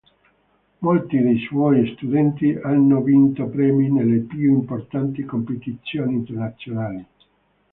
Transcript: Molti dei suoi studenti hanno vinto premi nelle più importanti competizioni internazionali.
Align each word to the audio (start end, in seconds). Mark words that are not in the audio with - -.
Molti 0.79 1.19
dei 1.21 1.37
suoi 1.45 1.93
studenti 1.95 2.55
hanno 2.59 3.03
vinto 3.03 3.45
premi 3.45 3.91
nelle 3.91 4.21
più 4.21 4.49
importanti 4.51 5.23
competizioni 5.25 6.15
internazionali. 6.15 7.05